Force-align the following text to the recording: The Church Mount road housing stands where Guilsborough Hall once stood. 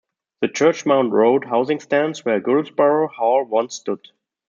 The 0.41 0.47
Church 0.47 0.83
Mount 0.83 1.11
road 1.11 1.45
housing 1.45 1.79
stands 1.79 2.25
where 2.25 2.41
Guilsborough 2.41 3.07
Hall 3.11 3.45
once 3.45 3.75
stood. 3.75 4.07